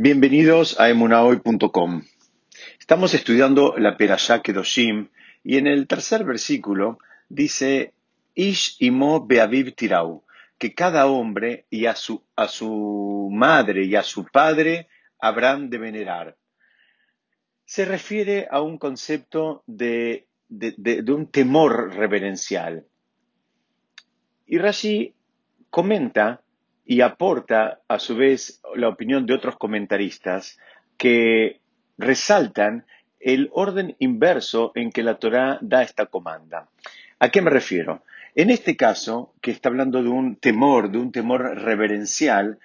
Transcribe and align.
Bienvenidos 0.00 0.78
a 0.78 0.90
emunahoy.com. 0.90 2.02
Estamos 2.78 3.14
estudiando 3.14 3.74
la 3.78 3.96
Perashá 3.96 4.42
Kedoshim 4.42 5.08
y 5.42 5.56
en 5.56 5.66
el 5.66 5.88
tercer 5.88 6.22
versículo 6.22 7.00
dice 7.28 7.94
Ish 8.36 8.76
imo 8.78 9.26
beaviv 9.26 9.74
tirau, 9.74 10.22
que 10.56 10.72
cada 10.72 11.08
hombre 11.08 11.66
y 11.68 11.86
a 11.86 11.96
su, 11.96 12.22
a 12.36 12.46
su 12.46 13.28
madre 13.32 13.86
y 13.86 13.96
a 13.96 14.04
su 14.04 14.24
padre 14.24 14.86
habrán 15.18 15.68
de 15.68 15.78
venerar. 15.78 16.36
Se 17.64 17.84
refiere 17.84 18.46
a 18.52 18.60
un 18.60 18.78
concepto 18.78 19.64
de, 19.66 20.28
de, 20.48 20.76
de 20.78 21.12
un 21.12 21.26
temor 21.26 21.92
reverencial. 21.96 22.86
Y 24.46 24.58
Rashi 24.58 25.12
comenta 25.70 26.42
y 26.90 27.02
aporta 27.02 27.82
a 27.86 27.98
su 27.98 28.16
vez 28.16 28.62
la 28.74 28.88
opinión 28.88 29.26
de 29.26 29.34
otros 29.34 29.58
comentaristas 29.58 30.58
que 30.96 31.60
resaltan 31.98 32.86
el 33.20 33.50
orden 33.52 33.94
inverso 33.98 34.72
en 34.74 34.90
que 34.90 35.02
la 35.02 35.18
Torá 35.18 35.58
da 35.60 35.82
esta 35.82 36.06
comanda. 36.06 36.70
¿A 37.18 37.28
qué 37.28 37.42
me 37.42 37.50
refiero? 37.50 38.04
En 38.34 38.48
este 38.48 38.74
caso, 38.74 39.34
que 39.42 39.50
está 39.50 39.68
hablando 39.68 40.02
de 40.02 40.08
un 40.08 40.36
temor, 40.36 40.90
de 40.90 40.96
un 40.96 41.12
temor 41.12 41.60
reverencial, 41.60 42.58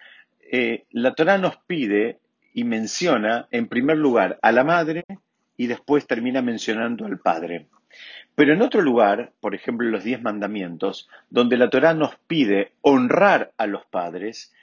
eh, 0.49 0.85
la 0.91 1.15
Torá 1.15 1.37
nos 1.37 1.57
pide 1.57 2.19
y 2.53 2.63
menciona 2.63 3.49
en 3.51 3.67
primer 3.67 3.97
lugar 3.97 4.39
a 4.41 4.53
la 4.53 4.63
madre 4.63 5.03
y 5.57 5.67
después 5.67 6.07
termina 6.07 6.41
mencionando 6.41 7.05
al 7.05 7.19
padre. 7.19 7.67
Pero 8.35 8.53
en 8.53 8.61
otro 8.61 8.81
lugar, 8.81 9.31
por 9.39 9.53
ejemplo 9.55 9.87
los 9.89 10.03
diez 10.03 10.21
mandamientos, 10.21 11.09
donde 11.29 11.57
la 11.57 11.69
Torá 11.69 11.93
nos 11.93 12.15
pide 12.27 12.71
honrar 12.81 13.51
a 13.57 13.67
los 13.67 13.85
padres, 13.85 14.53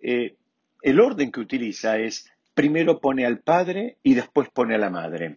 eh, 0.00 0.34
el 0.82 1.00
orden 1.00 1.32
que 1.32 1.40
utiliza 1.40 1.98
es 1.98 2.30
primero 2.54 3.00
pone 3.00 3.26
al 3.26 3.38
padre 3.38 3.96
y 4.02 4.14
después 4.14 4.48
pone 4.48 4.76
a 4.76 4.78
la 4.78 4.90
madre. 4.90 5.36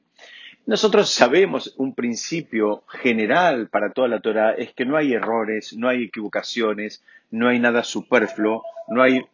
Nosotros 0.66 1.09
sabemos 1.09 1.73
un 1.77 1.95
principio 1.95 2.83
general 2.88 3.70
para 3.70 3.92
toda 3.92 4.08
la 4.08 4.20
Torá 4.20 4.53
es 4.53 4.72
que 4.73 4.86
no 4.86 4.95
hay 4.95 5.14
errores, 5.14 5.73
no 5.73 5.89
hay 5.89 6.03
equivocaciones, 6.03 7.03
no 7.31 7.50
hay 7.50 7.59
nada 7.59 7.83
superfluo, 7.83 8.64
no 8.88 9.02
hay, 9.02 9.25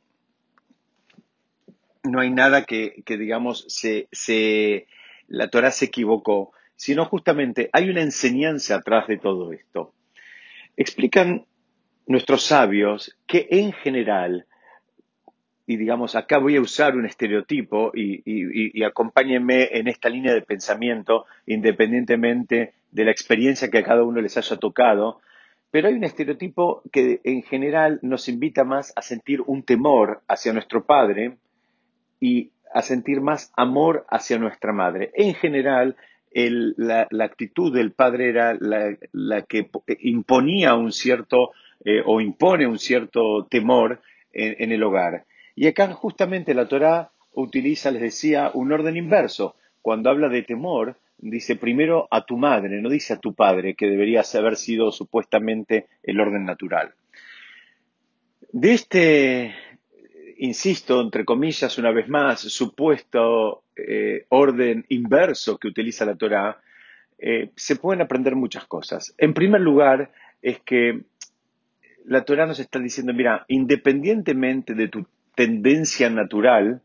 no 2.03 2.21
hay 2.21 2.29
nada 2.29 2.63
que, 2.63 3.03
que 3.05 3.17
digamos, 3.17 3.65
se, 3.67 4.07
se, 4.13 4.87
la 5.27 5.49
Torá 5.49 5.71
se 5.71 5.85
equivocó 5.85 6.53
sino 6.75 7.05
justamente 7.05 7.69
hay 7.73 7.89
una 7.89 8.01
enseñanza 8.01 8.75
atrás 8.75 9.07
de 9.07 9.17
todo 9.17 9.51
esto. 9.51 9.93
Explican 10.77 11.45
nuestros 12.07 12.43
sabios 12.43 13.17
que 13.25 13.47
en 13.49 13.71
general, 13.73 14.45
y 15.65 15.77
digamos, 15.77 16.15
acá 16.15 16.37
voy 16.37 16.57
a 16.57 16.61
usar 16.61 16.95
un 16.95 17.05
estereotipo 17.05 17.91
y, 17.95 18.21
y, 18.25 18.83
acompáñenme 18.83 19.69
en 19.71 19.87
esta 19.87 20.09
línea 20.09 20.33
de 20.33 20.41
pensamiento, 20.41 21.25
independientemente 21.47 22.73
de 22.91 23.05
la 23.05 23.11
experiencia 23.11 23.69
que 23.69 23.79
a 23.79 23.83
cada 23.83 24.03
uno 24.03 24.21
les 24.21 24.37
haya 24.37 24.57
tocado, 24.57 25.21
pero 25.71 25.87
hay 25.87 25.95
un 25.95 26.03
estereotipo 26.03 26.83
que 26.91 27.19
en 27.23 27.43
general 27.43 27.99
nos 28.01 28.29
invita 28.29 28.63
más 28.63 28.93
a 28.95 29.01
sentir 29.01 29.41
un 29.41 29.63
temor 29.63 30.21
hacia 30.27 30.53
nuestro 30.53 30.85
padre 30.85 31.37
y 32.19 32.51
a 32.73 32.81
sentir 32.81 33.19
más 33.19 33.51
amor 33.57 34.05
hacia 34.09 34.37
nuestra 34.37 34.71
madre. 34.71 35.11
En 35.15 35.33
general, 35.33 35.95
la, 36.35 37.07
actitud 37.23 37.73
del 37.73 37.93
padre 37.93 38.29
era 38.29 38.57
la, 38.59 39.41
que 39.43 39.69
imponía 39.99 40.75
un 40.75 40.91
cierto 40.91 41.51
eh, 41.83 42.01
o 42.05 42.19
impone 42.19 42.67
un 42.67 42.77
cierto 42.77 43.47
temor 43.49 44.01
en, 44.33 44.71
el 44.71 44.83
hogar. 44.83 45.25
Y 45.55 45.67
acá 45.67 45.87
justamente 45.93 46.53
la 46.53 46.67
Torá 46.67 47.11
utiliza, 47.33 47.91
les 47.91 48.01
decía, 48.01 48.51
un 48.53 48.71
orden 48.71 48.97
inverso. 48.97 49.55
Cuando 49.81 50.09
habla 50.09 50.27
de 50.27 50.43
temor, 50.43 50.97
dice 51.17 51.55
primero 51.55 52.07
a 52.11 52.25
tu 52.25 52.37
madre, 52.37 52.81
no 52.81 52.89
dice 52.89 53.13
a 53.13 53.19
tu 53.19 53.33
padre, 53.33 53.75
que 53.75 53.87
debería 53.87 54.23
haber 54.33 54.57
sido 54.57 54.91
supuestamente 54.91 55.87
el 56.03 56.19
orden 56.19 56.43
natural. 56.43 56.93
De 58.51 58.73
este, 58.73 59.55
insisto, 60.37 61.01
entre 61.01 61.25
comillas, 61.25 61.77
una 61.77 61.91
vez 61.91 62.07
más, 62.07 62.41
supuesto 62.41 63.63
eh, 63.75 64.25
orden 64.29 64.85
inverso 64.89 65.57
que 65.57 65.67
utiliza 65.67 66.05
la 66.05 66.15
Torá, 66.15 66.61
eh, 67.17 67.51
se 67.55 67.75
pueden 67.75 68.01
aprender 68.01 68.35
muchas 68.35 68.65
cosas. 68.65 69.13
En 69.17 69.33
primer 69.33 69.61
lugar, 69.61 70.11
es 70.41 70.59
que 70.59 71.03
la 72.05 72.23
Torá 72.23 72.45
nos 72.45 72.59
está 72.59 72.79
diciendo, 72.79 73.13
mira, 73.13 73.45
independientemente 73.47 74.73
de 74.73 74.87
tu 74.87 75.05
tendencia 75.35 76.09
natural, 76.09 76.81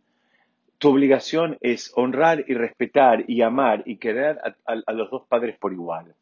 tu 0.79 0.89
obligación 0.89 1.59
es 1.61 1.93
honrar 1.95 2.45
y 2.49 2.55
respetar 2.55 3.25
y 3.29 3.43
amar 3.43 3.83
y 3.85 3.99
querer 3.99 4.39
a, 4.65 4.93
los 4.93 5.11
dos 5.11 5.27
padres 5.29 5.59
por 5.59 5.73
igual. 5.73 6.15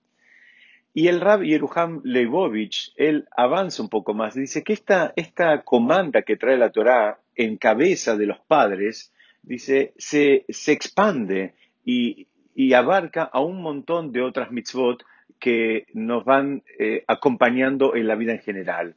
Y 0.99 1.07
el 1.07 1.21
Rab 1.21 1.45
Yeruham 1.45 2.01
Leibovich, 2.03 2.93
él 2.97 3.29
avanza 3.37 3.85
un 3.85 3.89
poco 3.89 4.15
más, 4.15 4.35
dice 4.35 4.65
que 4.65 4.73
esta, 4.73 5.13
esta 5.15 5.63
comanda 5.63 6.23
que 6.23 6.37
trae 6.37 6.57
la 6.57 6.73
Torá 6.73 7.21
en 7.37 7.57
cabeza 7.57 8.17
de 8.17 8.27
los 8.27 8.41
padres 8.41 9.13
dice, 9.41 9.93
se, 9.97 10.45
expande 10.49 11.55
y, 11.85 12.27
abarca 12.75 13.23
a 13.23 13.39
un 13.39 13.63
montón 13.63 14.11
de 14.11 14.23
otras 14.23 14.51
mitzvot 14.51 15.05
que 15.39 15.87
nos 15.95 16.25
van 16.25 16.65
eh, 16.81 17.05
acompañando 17.07 17.95
en 17.95 18.09
la 18.09 18.17
vida 18.17 18.33
en 18.33 18.41
general. 18.41 18.97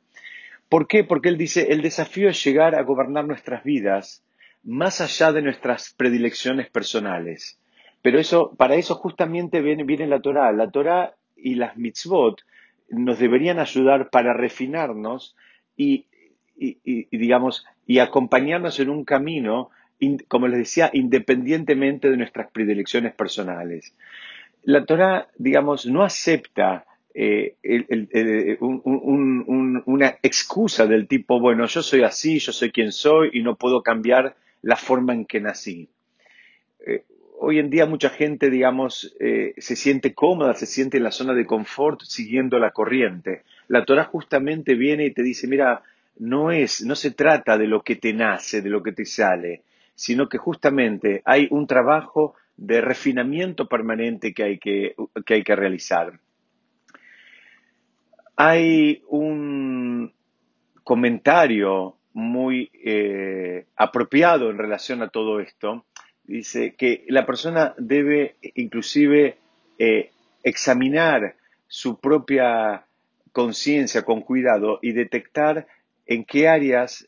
¿Por 0.70 0.88
qué? 0.88 1.04
Porque 1.04 1.30
él 1.30 1.38
dice, 1.38 1.68
el 1.70 1.84
desafío 1.84 2.30
es 2.30 2.44
llegar 2.44 2.74
a 2.74 2.82
gobernar 2.82 3.26
nuestras 3.28 3.64
vidas 3.64 4.24
más 4.64 5.02
allá 5.02 5.34
de 5.34 5.44
nuestras 5.44 5.94
predilecciones 5.96 6.68
personales. 6.68 7.60
Pero 8.02 8.18
eso, 8.18 8.56
para 8.58 8.74
eso 8.74 8.96
justamente 8.96 9.62
viene, 9.62 9.84
viene 9.84 10.08
la 10.08 10.20
Torah. 10.20 10.52
La 10.52 10.72
Torah 10.72 11.14
y 11.42 11.56
las 11.56 11.78
mitzvot 11.78 12.42
nos 12.90 13.20
deberían 13.20 13.60
ayudar 13.60 14.10
para 14.10 14.34
refinarnos 14.34 15.36
y, 15.78 16.08
digamos, 17.12 17.66
y 17.88 18.00
acompañarnos 18.00 18.80
en 18.80 18.90
un 18.90 19.06
camino 19.06 19.72
como 20.28 20.48
les 20.48 20.60
decía, 20.60 20.90
independientemente 20.94 22.10
de 22.10 22.18
nuestras 22.18 22.52
predilecciones 22.52 23.14
personales. 23.14 23.94
La 24.64 24.86
Torah, 24.86 25.28
digamos, 25.38 25.86
no 25.86 26.04
acepta 26.04 26.86
eh, 27.14 27.56
una 28.60 30.18
excusa 30.24 30.88
del 30.88 31.08
tipo, 31.08 31.40
bueno, 31.40 31.66
yo 31.68 31.84
soy 31.84 32.04
así, 32.04 32.40
yo 32.40 32.52
soy 32.52 32.72
quien 32.72 32.92
soy 32.92 33.30
y 33.34 33.44
no 33.44 33.56
puedo 33.56 33.84
cambiar 33.84 34.36
la 34.62 34.76
forma 34.76 35.14
en 35.14 35.26
que 35.26 35.40
nací. 35.40 35.90
Hoy 37.44 37.58
en 37.58 37.72
día 37.72 37.88
mucha 37.88 38.12
gente, 38.12 38.52
digamos, 38.52 39.16
eh, 39.20 39.56
se 39.58 39.76
siente 39.76 40.14
cómoda, 40.14 40.54
se 40.54 40.68
siente 40.68 40.98
en 40.98 41.04
la 41.04 41.10
zona 41.10 41.34
de 41.34 41.48
confort 41.48 42.02
siguiendo 42.04 42.60
la 42.60 42.70
corriente. 42.70 43.42
La 43.68 43.84
Torah 43.84 44.04
justamente 44.04 44.76
viene 44.76 45.08
y 45.08 45.12
te 45.12 45.24
dice, 45.24 45.48
mira, 45.48 45.82
no 46.20 46.52
es, 46.52 46.86
no 46.86 46.94
se 46.94 47.10
trata 47.10 47.58
de 47.58 47.66
lo 47.66 47.82
que 47.82 47.96
te 47.96 48.14
nace, 48.14 48.62
de 48.62 48.70
lo 48.70 48.84
que 48.84 48.92
te 48.92 49.06
sale, 49.06 49.64
sino 49.96 50.30
que 50.30 50.38
justamente 50.38 51.24
hay 51.26 51.48
un 51.50 51.66
trabajo 51.66 52.36
de 52.58 52.80
refinamiento 52.80 53.68
permanente 53.68 54.36
que 54.36 54.44
hay 54.44 54.60
que, 54.60 54.94
hay 55.28 55.44
que 55.44 55.56
realizar. 55.56 56.20
Hay 58.36 59.02
un 59.08 60.14
comentario 60.84 61.96
muy 62.14 62.70
eh, 62.86 63.66
apropiado 63.78 64.52
en 64.52 64.60
relación 64.60 65.02
a 65.02 65.10
todo 65.10 65.40
esto. 65.40 65.86
Dice 66.24 66.76
que 66.76 67.06
la 67.10 67.26
persona 67.26 67.74
debe 67.78 68.36
inclusive 68.56 69.38
eh, 69.78 70.12
examinar 70.44 71.36
su 71.68 72.00
propia 72.00 72.86
conciencia 73.32 74.04
con 74.04 74.22
cuidado 74.22 74.80
y 74.82 74.92
detectar 74.92 75.68
en 76.06 76.26
qué 76.26 76.48
áreas 76.48 77.08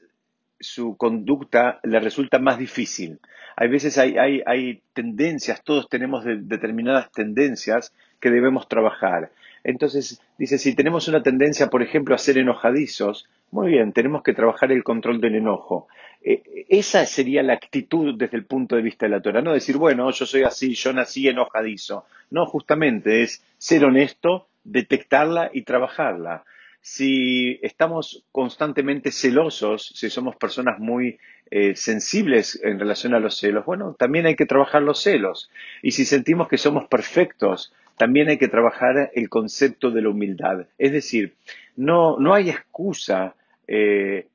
su 0.60 0.96
conducta 0.96 1.80
le 1.84 2.00
resulta 2.00 2.40
más 2.40 2.58
difícil. 2.58 3.20
Hay 3.56 3.68
veces 3.68 3.98
hay, 3.98 4.82
tendencias, 4.94 5.64
todos 5.64 5.90
tenemos 5.90 6.24
determinadas 6.26 7.12
tendencias 7.12 7.94
que 8.20 8.32
debemos 8.32 8.68
trabajar. 8.68 9.32
Entonces, 9.64 10.22
dice, 10.38 10.58
si 10.58 10.76
tenemos 10.76 11.08
una 11.08 11.22
tendencia, 11.22 11.68
por 11.68 11.84
ejemplo, 11.84 12.16
a 12.16 12.18
ser 12.18 12.38
enojadizos, 12.38 13.30
muy 13.52 13.70
bien, 13.70 13.94
tenemos 13.94 14.24
que 14.24 14.34
trabajar 14.34 14.72
el 14.72 14.84
control 14.84 15.22
del 15.22 15.36
enojo. 15.36 15.88
Eh, 16.24 16.66
esa 16.70 17.06
sería 17.06 17.44
la 17.44 17.54
actitud 17.54 18.16
desde 18.18 18.38
el 18.38 18.46
punto 18.46 18.76
de 18.76 18.82
vista 18.82 19.06
de 19.06 19.12
la 19.12 19.22
Torah. 19.22 19.42
No 19.42 19.54
decir, 19.54 19.78
bueno, 19.78 20.10
yo 20.12 20.26
soy 20.26 20.44
así, 20.44 20.74
yo 20.74 20.94
nací 20.94 21.28
enojadizo. 21.28 22.06
No, 22.32 22.46
justamente 22.46 23.24
es 23.24 23.44
ser 23.58 23.86
honesto, 23.86 24.48
detectarla 24.64 25.52
y 25.54 25.64
trabajarla 25.64 26.44
si 26.86 27.60
estamos 27.62 28.26
constantemente 28.34 29.12
celosos, 29.12 29.94
si 29.96 30.10
somos 30.10 30.36
personas 30.36 30.80
muy 30.80 31.18
eh, 31.50 31.78
sensibles 31.78 32.60
en 32.62 32.78
relación 32.78 33.14
a 33.14 33.22
los 33.22 33.38
celos, 33.38 33.66
bueno, 33.66 33.96
también 33.98 34.26
hay 34.26 34.36
que 34.36 34.46
trabajar 34.46 34.82
los 34.82 35.02
celos. 35.02 35.50
Y 35.82 35.92
si 35.92 36.04
sentimos 36.04 36.50
que 36.50 36.58
somos 36.58 36.86
perfectos, 36.90 37.74
también 37.98 38.28
hay 38.28 38.38
que 38.38 38.50
trabajar 38.50 39.12
el 39.16 39.30
concepto 39.30 39.92
de 39.92 40.02
la 40.02 40.10
humildad. 40.10 40.68
Es 40.78 40.92
decir, 40.92 41.36
no, 41.78 42.20
no 42.20 42.34
hay 42.34 42.50
excusa 42.50 43.34
eh, 43.66 44.28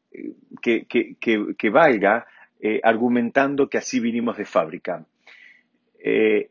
que, 0.60 1.70
valga 1.70 2.26
eh, 2.60 2.80
argumentando 2.82 3.68
que 3.68 3.78
así 3.78 4.00
vinimos 4.00 4.36
de 4.36 4.44
fábrica. 4.44 5.04
Eh, 5.98 6.50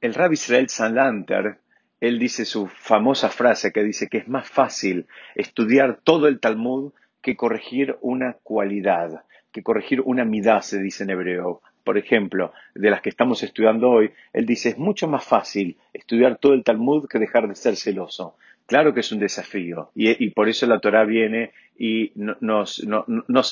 el 0.00 0.14
rabbi 0.14 0.34
Israel 0.34 0.68
Sanlanter, 0.68 1.58
él 2.00 2.18
dice 2.18 2.44
su 2.44 2.66
famosa 2.66 3.30
frase 3.30 3.72
que 3.72 3.82
dice 3.82 4.08
que 4.08 4.18
es 4.18 4.28
más 4.28 4.48
fácil 4.48 5.06
estudiar 5.34 6.00
todo 6.02 6.28
el 6.28 6.40
Talmud 6.40 6.92
que 7.22 7.36
corregir 7.36 7.96
una 8.02 8.34
cualidad, 8.42 9.24
que 9.50 9.62
corregir 9.62 10.00
una 10.02 10.24
midá, 10.24 10.62
se 10.62 10.80
dice 10.80 11.04
en 11.04 11.10
hebreo. 11.10 11.62
Por 11.82 11.98
ejemplo, 11.98 12.52
de 12.74 12.90
las 12.90 13.00
que 13.00 13.08
estamos 13.08 13.42
estudiando 13.42 13.90
hoy, 13.90 14.12
él 14.32 14.44
dice, 14.44 14.70
es 14.70 14.78
mucho 14.78 15.08
más 15.08 15.24
fácil 15.24 15.76
estudiar 15.92 16.36
todo 16.38 16.52
el 16.52 16.64
Talmud 16.64 17.08
que 17.08 17.18
dejar 17.18 17.48
de 17.48 17.54
ser 17.54 17.76
celoso. 17.76 18.36
Claro 18.66 18.92
que 18.92 19.00
es 19.00 19.12
un 19.12 19.20
desafío 19.20 19.90
y, 19.94 20.30
por 20.30 20.48
eso 20.48 20.66
la 20.66 20.80
Torah 20.80 21.04
viene 21.04 21.52
y 21.78 22.12
nos, 22.16 22.80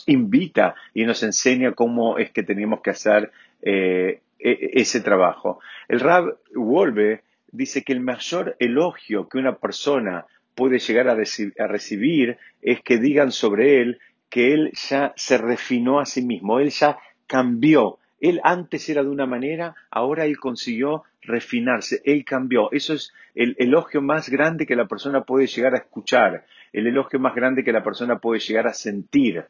invita 0.06 0.75
y 0.93 1.05
nos 1.05 1.22
enseña 1.22 1.72
cómo 1.72 2.19
es 2.19 2.32
que 2.32 2.43
tenemos 2.43 2.81
que 2.81 2.90
hacer 2.90 3.31
eh, 3.62 4.20
e, 4.40 4.70
ese 4.75 5.00
trabajo. 5.00 5.61
El 5.87 6.00
Rab 6.00 6.37
Wolbe 6.55 7.22
dice 7.52 7.82
que 7.84 7.93
el 7.93 8.00
mayor 8.00 8.56
elogio 8.58 9.28
que 9.28 9.38
una 9.38 9.56
persona 9.56 10.26
puede 10.56 10.78
llegar 10.78 11.08
a, 11.08 11.14
recibir 11.14 12.38
es 12.61 12.81
que 12.82 12.99
digan 12.99 13.31
sobre 13.31 13.81
él 13.81 14.00
que 14.28 14.52
él 14.52 14.72
ya 14.72 15.12
se 15.16 15.38
refinó 15.38 16.00
a 16.00 16.06
sí 16.06 16.22
mismo, 16.22 16.58
él 16.58 16.70
ya 16.70 16.99
cambió. 17.26 17.99
Él 18.25 18.41
antes 18.43 18.88
era 18.88 19.03
de 19.03 19.11
una 19.11 19.26
manera, 19.26 19.75
ahora 19.91 20.25
él 20.25 20.38
consiguió 20.38 21.03
refinarse, 21.21 22.00
él 22.06 22.25
cambió. 22.25 22.73
Eso 22.73 22.94
es 22.94 23.12
el 23.35 23.55
elogio 23.59 24.00
más 24.00 24.31
grande 24.31 24.65
que 24.65 24.75
la 24.75 24.88
persona 24.88 25.25
puede 25.25 25.47
llegar 25.47 25.75
a 25.75 25.81
escuchar, 25.81 26.47
el 26.73 26.87
elogio 26.87 27.21
más 27.21 27.35
grande 27.35 27.62
que 27.62 27.71
la 27.71 27.85
persona 27.85 28.21
puede 28.21 28.41
llegar 28.41 28.67
a 28.67 28.73
sentir. 28.73 29.44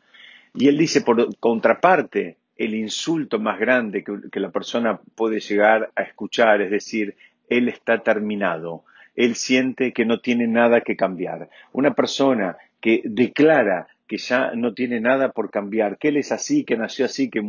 Y 0.55 0.67
él 0.67 0.76
dice, 0.76 1.03
por 1.03 1.38
contraparte, 1.38 2.38
el 2.56 2.75
insulto 2.75 3.38
más 3.38 3.61
grande 3.61 4.03
que, 4.03 4.41
la 4.41 4.50
persona 4.50 4.99
puede 5.15 5.38
llegar 5.38 5.93
a 5.94 6.03
escuchar, 6.03 6.61
es 6.61 6.73
decir, 6.73 7.15
él 7.49 7.69
está 7.69 8.03
terminado, 8.03 8.82
él 9.15 9.37
siente 9.37 9.93
que 9.93 10.05
no 10.05 10.19
tiene 10.19 10.49
nada 10.49 10.81
que 10.81 10.97
cambiar. 10.97 11.49
Una 11.71 11.94
persona 11.94 12.56
que 12.81 13.03
declara 13.05 13.87
que 14.06 14.19
ya 14.19 14.53
no 14.55 14.75
tiene 14.75 15.01
nada 15.01 15.33
por 15.33 15.51
cambiar, 15.51 15.99
que 15.99 16.09
él 16.09 16.17
es 16.17 16.33
así, 16.33 16.65
que 16.65 16.77
nació 16.77 17.06
así 17.06 17.31
que, 17.31 17.43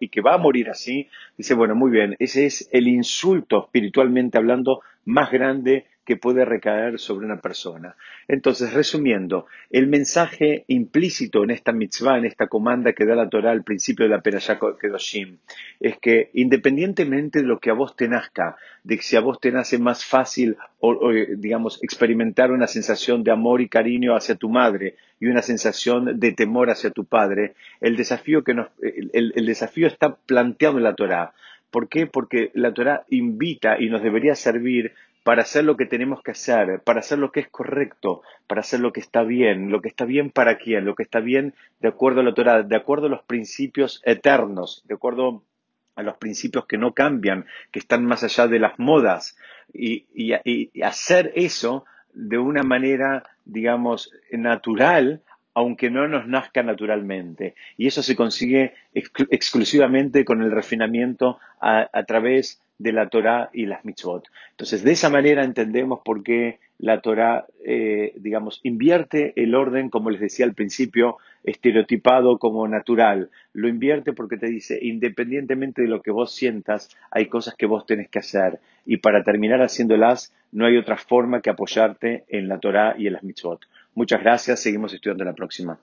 y 0.00 0.08
que 0.08 0.20
va 0.20 0.34
a 0.34 0.38
morir 0.38 0.68
así, 0.70 1.08
dice, 1.36 1.54
bueno, 1.54 1.74
muy 1.74 1.90
bien, 1.90 2.16
ese 2.18 2.46
es 2.46 2.68
el 2.72 2.88
insulto 2.88 3.64
espiritualmente 3.64 4.38
hablando 4.38 4.80
más 5.04 5.30
grande 5.30 5.86
que 6.06 6.16
puede 6.16 6.44
recaer 6.44 6.98
sobre 7.00 7.26
una 7.26 7.40
persona. 7.40 7.96
Entonces, 8.28 8.72
resumiendo, 8.72 9.46
el 9.70 9.88
mensaje 9.88 10.64
implícito 10.68 11.42
en 11.42 11.50
esta 11.50 11.72
mitzvah, 11.72 12.16
en 12.16 12.24
esta 12.24 12.46
comanda 12.46 12.92
que 12.92 13.04
da 13.04 13.16
la 13.16 13.28
Torah 13.28 13.50
al 13.50 13.64
principio 13.64 14.06
de 14.06 14.10
la 14.10 14.22
Perashá 14.22 14.58
Kedoshim, 14.80 15.38
es 15.80 15.98
que 15.98 16.30
independientemente 16.34 17.40
de 17.40 17.46
lo 17.46 17.58
que 17.58 17.70
a 17.70 17.74
vos 17.74 17.96
te 17.96 18.06
nazca, 18.08 18.56
de 18.84 18.96
que 18.96 19.02
si 19.02 19.16
a 19.16 19.20
vos 19.20 19.40
te 19.40 19.50
nace 19.50 19.78
más 19.78 20.04
fácil, 20.04 20.56
o, 20.78 21.10
digamos, 21.36 21.82
experimentar 21.82 22.52
una 22.52 22.68
sensación 22.68 23.24
de 23.24 23.32
amor 23.32 23.60
y 23.60 23.68
cariño 23.68 24.14
hacia 24.14 24.36
tu 24.36 24.48
madre 24.48 24.94
y 25.18 25.26
una 25.26 25.42
sensación 25.42 26.20
de 26.20 26.32
temor 26.32 26.70
hacia 26.70 26.90
tu 26.90 27.04
padre, 27.04 27.54
el 27.80 27.96
desafío, 27.96 28.44
que 28.44 28.54
nos, 28.54 28.68
el, 28.80 29.32
el 29.34 29.46
desafío 29.46 29.88
está 29.88 30.14
planteado 30.14 30.78
en 30.78 30.84
la 30.84 30.94
Torah. 30.94 31.32
¿Por 31.70 31.88
qué? 31.88 32.06
Porque 32.06 32.52
la 32.54 32.72
Torah 32.72 33.04
invita 33.10 33.76
y 33.78 33.90
nos 33.90 34.02
debería 34.02 34.34
servir 34.34 34.92
para 35.26 35.42
hacer 35.42 35.64
lo 35.64 35.76
que 35.76 35.86
tenemos 35.86 36.22
que 36.22 36.30
hacer, 36.30 36.82
para 36.84 37.00
hacer 37.00 37.18
lo 37.18 37.32
que 37.32 37.40
es 37.40 37.48
correcto, 37.48 38.22
para 38.46 38.60
hacer 38.60 38.78
lo 38.78 38.92
que 38.92 39.00
está 39.00 39.24
bien, 39.24 39.72
lo 39.72 39.82
que 39.82 39.88
está 39.88 40.04
bien 40.04 40.30
para 40.30 40.56
quién, 40.56 40.84
lo 40.84 40.94
que 40.94 41.02
está 41.02 41.18
bien 41.18 41.52
de 41.80 41.88
acuerdo 41.88 42.20
a 42.20 42.22
la 42.22 42.32
Torah, 42.32 42.62
de 42.62 42.76
acuerdo 42.76 43.06
a 43.06 43.10
los 43.10 43.24
principios 43.24 44.00
eternos, 44.04 44.84
de 44.86 44.94
acuerdo 44.94 45.42
a 45.96 46.04
los 46.04 46.16
principios 46.18 46.66
que 46.66 46.78
no 46.78 46.94
cambian, 46.94 47.44
que 47.72 47.80
están 47.80 48.04
más 48.04 48.22
allá 48.22 48.46
de 48.46 48.60
las 48.60 48.78
modas, 48.78 49.36
y, 49.74 50.06
hacer 50.80 51.32
eso 51.34 51.86
de 52.14 52.38
una 52.38 52.62
manera, 52.62 53.24
digamos, 53.44 54.12
natural, 54.30 55.22
aunque 55.54 55.90
no 55.90 56.06
nos 56.06 56.28
nazca 56.28 56.62
naturalmente. 56.62 57.56
Y 57.76 57.88
eso 57.88 58.04
se 58.04 58.14
consigue 58.14 58.74
exclusivamente 58.94 60.24
con 60.24 60.40
el 60.40 60.52
refinamiento 60.52 61.40
a, 61.60 61.90
a 61.92 62.04
través 62.04 62.60
de 62.78 62.92
la 62.92 63.08
Torah 63.08 63.50
y 63.52 63.66
las 63.66 63.84
mitzvot. 63.84 64.28
Entonces, 64.50 64.84
de 64.84 64.92
esa 64.92 65.10
manera 65.10 65.44
entendemos 65.44 66.00
por 66.04 66.22
qué 66.22 66.58
la 66.78 67.00
Torah, 67.00 67.46
eh, 67.64 68.12
digamos, 68.16 68.60
invierte 68.62 69.32
el 69.36 69.54
orden, 69.54 69.88
como 69.88 70.10
les 70.10 70.20
decía 70.20 70.44
al 70.44 70.54
principio, 70.54 71.16
estereotipado 71.44 72.38
como 72.38 72.68
natural. 72.68 73.30
Lo 73.54 73.68
invierte 73.68 74.12
porque 74.12 74.36
te 74.36 74.46
dice, 74.46 74.78
independientemente 74.82 75.82
de 75.82 75.88
lo 75.88 76.02
que 76.02 76.10
vos 76.10 76.34
sientas, 76.34 76.90
hay 77.10 77.26
cosas 77.26 77.54
que 77.54 77.66
vos 77.66 77.86
tenés 77.86 78.08
que 78.08 78.18
hacer. 78.18 78.60
Y 78.84 78.98
para 78.98 79.24
terminar 79.24 79.62
haciéndolas, 79.62 80.34
no 80.52 80.66
hay 80.66 80.76
otra 80.76 80.96
forma 80.96 81.40
que 81.40 81.50
apoyarte 81.50 82.24
en 82.28 82.48
la 82.48 82.58
Torah 82.58 82.94
y 82.98 83.06
en 83.06 83.14
las 83.14 83.22
mitzvot. 83.22 83.60
Muchas 83.94 84.20
gracias, 84.20 84.60
seguimos 84.60 84.92
estudiando 84.92 85.24
la 85.24 85.34
próxima. 85.34 85.78